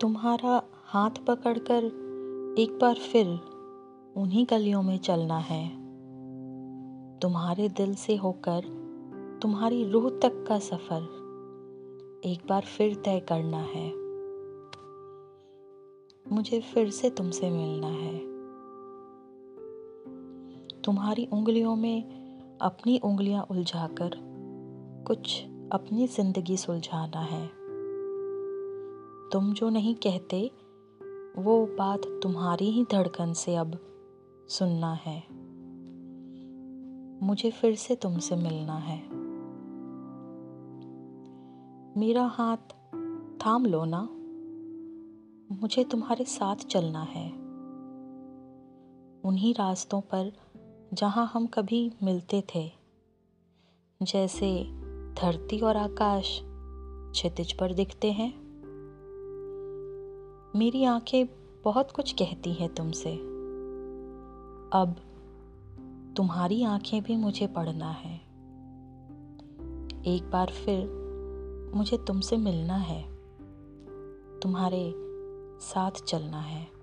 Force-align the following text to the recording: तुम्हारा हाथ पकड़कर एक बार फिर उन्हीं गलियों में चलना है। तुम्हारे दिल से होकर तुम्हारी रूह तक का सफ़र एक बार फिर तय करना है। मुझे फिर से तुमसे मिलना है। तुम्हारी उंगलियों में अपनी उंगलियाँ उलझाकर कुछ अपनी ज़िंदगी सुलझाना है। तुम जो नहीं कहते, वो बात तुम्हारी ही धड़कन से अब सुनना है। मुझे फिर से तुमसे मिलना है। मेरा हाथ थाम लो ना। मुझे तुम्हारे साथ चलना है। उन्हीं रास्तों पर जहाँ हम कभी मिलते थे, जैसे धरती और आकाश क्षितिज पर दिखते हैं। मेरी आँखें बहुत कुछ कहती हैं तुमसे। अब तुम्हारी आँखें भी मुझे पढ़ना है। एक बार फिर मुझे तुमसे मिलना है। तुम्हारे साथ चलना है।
तुम्हारा 0.00 0.62
हाथ 0.86 1.10
पकड़कर 1.10 1.84
एक 2.58 2.78
बार 2.82 2.94
फिर 2.94 3.26
उन्हीं 4.16 4.46
गलियों 4.50 4.82
में 4.82 4.98
चलना 4.98 5.38
है। 5.38 5.68
तुम्हारे 7.18 7.68
दिल 7.68 7.94
से 7.94 8.16
होकर 8.16 8.60
तुम्हारी 9.42 9.90
रूह 9.90 10.10
तक 10.10 10.44
का 10.48 10.58
सफ़र 10.58 11.02
एक 12.24 12.38
बार 12.48 12.60
फिर 12.60 12.94
तय 12.94 13.20
करना 13.20 13.58
है। 13.58 13.92
मुझे 16.34 16.60
फिर 16.60 16.90
से 16.90 17.10
तुमसे 17.10 17.50
मिलना 17.50 17.86
है। 17.86 18.18
तुम्हारी 20.80 21.28
उंगलियों 21.32 21.76
में 21.76 22.02
अपनी 22.60 22.98
उंगलियाँ 22.98 23.46
उलझाकर 23.50 24.10
कुछ 25.06 25.44
अपनी 25.72 26.06
ज़िंदगी 26.06 26.56
सुलझाना 26.56 27.20
है। 27.20 27.59
तुम 29.32 29.52
जो 29.52 29.68
नहीं 29.68 29.94
कहते, 29.94 30.50
वो 31.38 31.66
बात 31.66 32.00
तुम्हारी 32.22 32.70
ही 32.70 32.84
धड़कन 32.84 33.32
से 33.32 33.56
अब 33.56 33.78
सुनना 34.48 34.92
है। 34.92 35.22
मुझे 37.26 37.50
फिर 37.50 37.74
से 37.74 37.94
तुमसे 37.94 38.36
मिलना 38.36 38.76
है। 38.76 39.02
मेरा 42.00 42.24
हाथ 42.26 42.56
थाम 43.46 43.66
लो 43.66 43.84
ना। 43.84 44.08
मुझे 45.60 45.84
तुम्हारे 45.84 46.24
साथ 46.24 46.56
चलना 46.56 47.02
है। 47.02 47.32
उन्हीं 49.24 49.54
रास्तों 49.54 50.00
पर 50.00 50.32
जहाँ 50.94 51.30
हम 51.34 51.46
कभी 51.46 51.92
मिलते 52.02 52.44
थे, 52.54 52.70
जैसे 54.02 54.64
धरती 55.22 55.60
और 55.60 55.76
आकाश 55.76 56.40
क्षितिज 57.12 57.52
पर 57.52 57.74
दिखते 57.74 58.12
हैं। 58.12 58.49
मेरी 60.56 60.84
आँखें 60.84 61.26
बहुत 61.64 61.90
कुछ 61.90 62.12
कहती 62.12 62.52
हैं 62.52 62.74
तुमसे। 62.74 63.14
अब 64.72 64.96
तुम्हारी 66.16 66.64
आँखें 66.64 67.02
भी 67.02 67.16
मुझे 67.16 67.46
पढ़ना 67.46 67.90
है। 67.90 68.16
एक 70.06 70.30
बार 70.32 70.46
फिर 70.46 70.86
मुझे 71.74 71.96
तुमसे 71.96 72.36
मिलना 72.36 72.74
है। 72.74 73.02
तुम्हारे 74.40 74.94
साथ 75.60 75.90
चलना 75.90 76.40
है। 76.40 76.79